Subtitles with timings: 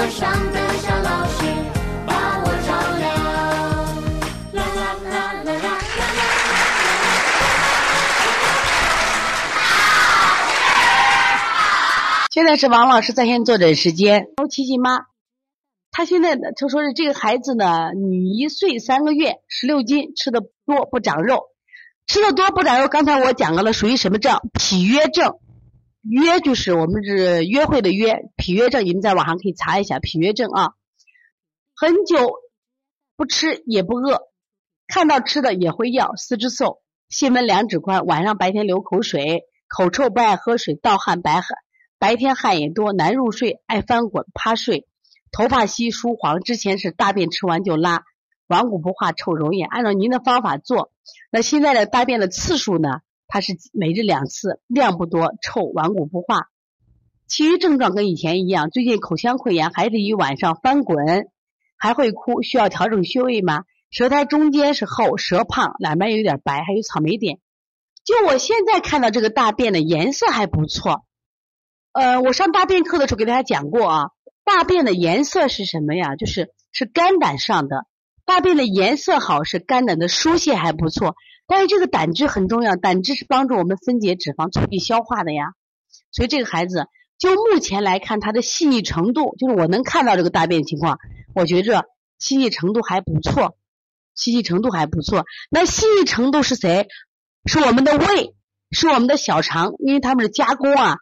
[0.00, 1.44] 受上的小老师
[2.06, 3.10] 把我照亮。
[12.30, 15.00] 现在是王老师在线坐诊时间，哦，琪琪妈，
[15.90, 21.42] 他现在，他说是这个孩子呢，女，一岁三个月十六斤，吃的多不长肉，
[22.06, 24.40] 吃的多不长肉，刚才我讲到了属于什么症？
[24.54, 25.34] 脾约症。
[26.02, 30.72] 约就是我们是约会的约，脾约症，你们在网上可以查一下脾约症啊。
[31.74, 32.32] 很久
[33.16, 34.22] 不吃也不饿，
[34.86, 41.44] 看到吃的也会要，四肢瘦，心门两指宽，晚上白天流口水，口臭不爱喝水，盗汗白汗。
[41.98, 44.86] 白天汗也多，难入睡，爱翻滚趴睡，
[45.30, 46.40] 头发稀疏黄。
[46.40, 48.04] 之前是大便吃完就拉，
[48.46, 49.62] 顽固不化，臭容易。
[49.62, 50.92] 按照您的方法做，
[51.30, 53.00] 那现在的大便的次数呢？
[53.30, 56.48] 它是每日两次，量不多，臭，顽固不化。
[57.28, 58.70] 其余症状跟以前一样。
[58.70, 61.28] 最近口腔溃疡，孩子一晚上翻滚，
[61.78, 63.62] 还会哭，需要调整穴位吗？
[63.88, 67.38] 舌苔中间是厚，舌胖，两边有点白，还有草莓点。
[68.04, 71.04] 就我现在看到这个大便的颜色还不错。
[71.92, 74.10] 呃，我上大便课的时候给大家讲过啊，
[74.42, 76.16] 大便的颜色是什么呀？
[76.16, 77.86] 就是是肝胆上的，
[78.24, 81.14] 大便的颜色好是肝胆的疏泄还不错，
[81.50, 85.46] 但是这个胆汁很重要，胆汁是帮助我们分解脂肪、促进消化的呀。
[86.12, 86.86] 所以这个孩子
[87.18, 91.00] 就目前来看，他的细腻程度，就是我能看到这个大便情况，
[91.34, 91.86] 我觉着
[92.20, 93.56] 细腻程度还不错，
[94.14, 95.24] 细腻程度还不错。
[95.50, 96.86] 那细腻程度是谁？
[97.46, 98.36] 是我们的胃，
[98.70, 100.98] 是我们的小肠，因为他们是加工啊。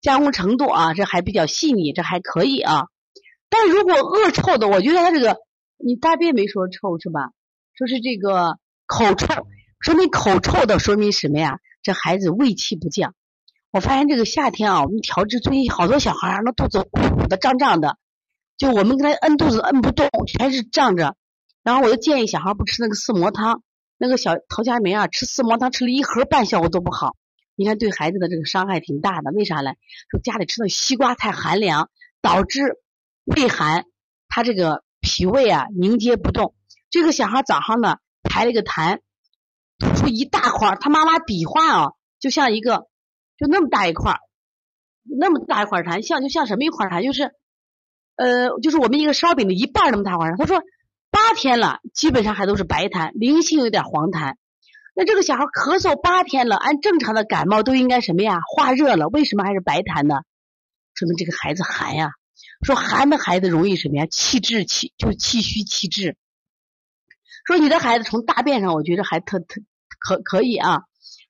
[0.00, 2.86] 加工程度啊，这还比较细腻，这还可以啊。
[3.50, 5.36] 但如果恶臭的，我觉得他这个
[5.76, 7.32] 你大便没说臭是吧？
[7.76, 9.46] 说是这个口臭，
[9.80, 11.58] 说明口臭的说明什么呀？
[11.82, 13.14] 这孩子胃气不降。
[13.70, 17.98] 我发现这个夏天啊，我们调治最近好多小孩儿那肚子鼓鼓的胀胀的，
[18.56, 21.16] 就我们给他摁肚子摁不动，全是胀着。
[21.62, 23.62] 然后我就建议小孩不吃那个四磨汤，
[23.98, 27.14] 那个小陶佳明啊，吃四磨汤吃了一盒半效果都不好。
[27.56, 29.74] 你看，对孩子的这个伤害挺大的，为啥呢？
[30.10, 31.90] 说家里吃的西瓜太寒凉，
[32.22, 32.78] 导致
[33.24, 33.84] 胃寒，
[34.28, 36.54] 他这个脾胃啊凝结不动。
[36.90, 39.00] 这个小孩早上呢排了一个痰，
[39.78, 41.88] 吐出一大块，他妈妈比划啊，
[42.18, 42.86] 就像一个
[43.36, 44.16] 就那么大一块，
[45.04, 47.32] 那么大一块痰，像就像什么一块痰，就是
[48.16, 50.32] 呃，就是我们一个烧饼的一半那么大块。
[50.38, 50.62] 他说
[51.10, 54.34] 八天了，基本上还都是白痰，零星有点黄痰。
[54.94, 58.38] 那这个小孩咳嗽八天了，按正常的感冒都应该什么呀？
[58.54, 60.20] 化热了，为什么还是白痰呢？
[60.94, 62.12] 说明这个孩子寒呀。
[62.64, 64.06] 说寒的孩子容易什么呀？
[64.10, 66.16] 气滞气就气虚气滞。
[67.46, 69.60] 说你的孩子从大便上，我觉得还特特
[70.00, 70.82] 可可以啊。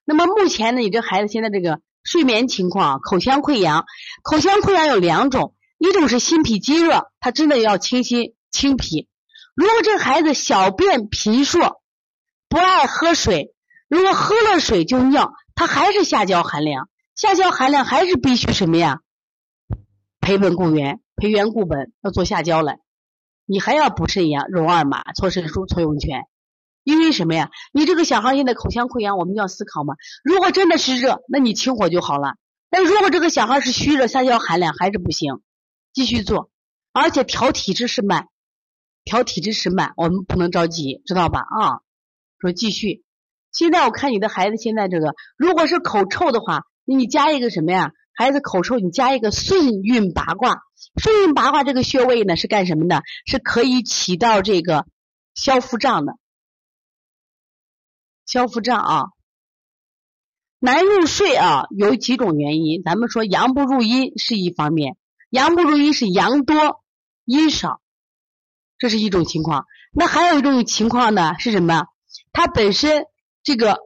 [0.05, 3.85] 那么目前呢，你这孩子现在这个睡眠情况，口腔溃疡，
[4.23, 9.09] 口腔溃疡有两种，一种是心脾积热，他真的要清心清脾。
[9.55, 11.59] 如果这孩子小便频数，
[12.49, 13.55] 不爱喝水。
[13.89, 19.01] 如果喝了水就尿，它还是下焦寒凉，下焦寒凉还是必须什么呀？
[20.21, 22.79] 培本固元，培元固本，要做下焦来。
[23.47, 26.25] 你还要补肾阳、荣二马、搓肾腧、搓涌泉。
[26.85, 27.51] 因为什么呀？
[27.73, 29.95] 你这个小孩现在口腔溃疡，我们要思考嘛。
[30.23, 32.35] 如果真的是热，那你清火就好了。
[32.71, 35.41] 但如果这个小孩是虚热、下焦寒凉，还是不行，
[35.93, 36.51] 继续做。
[36.93, 38.29] 而且调体质是慢，
[39.05, 41.41] 调体质是慢，我们不能着急，知道吧？
[41.41, 41.81] 啊，
[42.39, 43.03] 说继续。
[43.51, 47.91] 现在我看你的孩子现在这个，如果是口臭的话，你加一个什么呀？
[48.17, 50.63] 孩子口臭，你加一个顺运八卦。
[51.01, 53.03] 顺运八卦这个穴位呢是干什么的？
[53.27, 54.87] 是可以起到这个
[55.35, 56.15] 消腹胀的。
[58.25, 59.05] 消腹胀啊，
[60.59, 62.83] 难入睡啊，有几种原因。
[62.83, 64.97] 咱们说阳不入阴是一方面，
[65.31, 66.83] 阳不入阴是阳多
[67.25, 67.81] 阴少，
[68.79, 69.67] 这是一种情况。
[69.93, 71.87] 那还有一种情况呢是什么？
[72.33, 73.05] 它本身。
[73.43, 73.79] 这个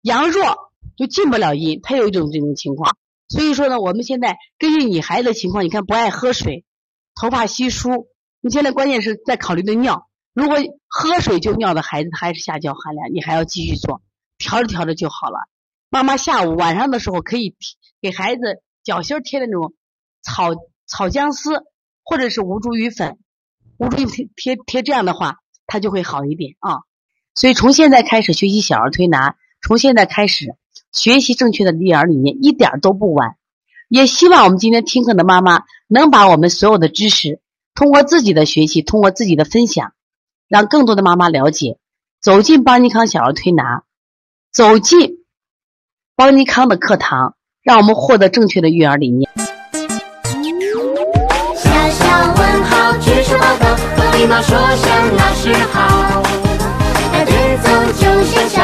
[0.00, 2.96] 阳弱就进不了阴，他有一种这种情况。
[3.28, 6.64] 所以说呢，我们现在根据你孩子的情况，你看不爱喝水，
[7.14, 8.08] 头发稀疏，
[8.40, 10.08] 你现在关键是在考虑的尿。
[10.32, 14.02] 如果喝水就尿的孩子，他还是下焦寒凉，你还要继续做，
[14.38, 15.38] 调着调着就好了。
[15.90, 17.56] 妈妈下午晚上的时候可以
[18.00, 19.74] 给孩子脚心贴的那种
[20.22, 20.54] 草
[20.86, 21.64] 草姜丝，
[22.04, 23.18] 或者是无茱萸粉，
[23.78, 25.36] 无茱萸贴贴贴这样的话，
[25.66, 26.78] 他就会好一点啊。
[27.34, 30.56] 所以从现在开始学习小儿推拿，从现在开始
[30.98, 33.36] 学习正确的育儿理念，一点都不晚。
[33.88, 37.40] 也希望我们今天听课的妈妈能把我们所有的知识，
[37.74, 39.92] 通过自己的学习，通过自己的分享，
[40.48, 41.78] 让更多的妈妈了解，
[42.20, 43.84] 走进邦尼康小儿推拿，
[44.52, 45.24] 走进
[46.16, 49.30] 邦尼康的课堂，让我们获得正确的育儿理念。
[51.54, 56.24] 小小问号，举手报告，和礼貌说声老师好。
[57.60, 58.02] 走就
[58.48, 58.57] 像